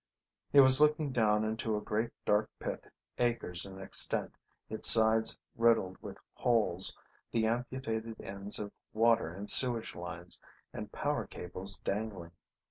He 0.51 0.59
was 0.59 0.81
looking 0.81 1.11
down 1.11 1.43
into 1.43 1.77
a 1.77 1.79
great 1.79 2.09
dark 2.25 2.49
pit, 2.59 2.91
acres 3.19 3.67
in 3.67 3.79
extent, 3.79 4.33
its 4.67 4.89
sides 4.89 5.37
riddled 5.55 5.97
with 6.01 6.17
holes, 6.33 6.97
the 7.31 7.45
amputated 7.45 8.19
ends 8.19 8.57
of 8.57 8.71
water 8.93 9.31
and 9.31 9.47
sewage 9.47 9.93
lines 9.93 10.41
and 10.73 10.91
power 10.91 11.27
cables 11.27 11.77
dangling. 11.83 12.31